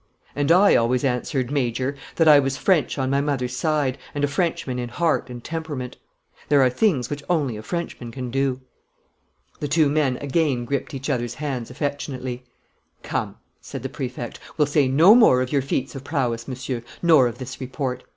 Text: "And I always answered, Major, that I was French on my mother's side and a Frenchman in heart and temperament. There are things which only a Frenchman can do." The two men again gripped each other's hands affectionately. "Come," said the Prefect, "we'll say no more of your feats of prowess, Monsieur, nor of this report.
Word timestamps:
"And 0.35 0.51
I 0.51 0.73
always 0.75 1.03
answered, 1.03 1.51
Major, 1.51 1.95
that 2.15 2.27
I 2.27 2.39
was 2.39 2.57
French 2.57 2.97
on 2.97 3.11
my 3.11 3.21
mother's 3.21 3.55
side 3.55 3.99
and 4.15 4.23
a 4.23 4.27
Frenchman 4.27 4.79
in 4.79 4.89
heart 4.89 5.29
and 5.29 5.43
temperament. 5.43 5.95
There 6.49 6.63
are 6.63 6.71
things 6.71 7.11
which 7.11 7.21
only 7.29 7.55
a 7.55 7.61
Frenchman 7.61 8.09
can 8.11 8.31
do." 8.31 8.61
The 9.59 9.67
two 9.67 9.89
men 9.91 10.17
again 10.17 10.65
gripped 10.65 10.95
each 10.95 11.07
other's 11.07 11.35
hands 11.35 11.69
affectionately. 11.69 12.43
"Come," 13.03 13.35
said 13.61 13.83
the 13.83 13.89
Prefect, 13.89 14.39
"we'll 14.57 14.65
say 14.65 14.87
no 14.87 15.13
more 15.13 15.39
of 15.39 15.51
your 15.51 15.61
feats 15.61 15.93
of 15.93 16.03
prowess, 16.03 16.47
Monsieur, 16.47 16.81
nor 17.03 17.27
of 17.27 17.37
this 17.37 17.61
report. 17.61 18.01